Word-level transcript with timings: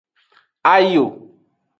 Ayo. 0.73 1.05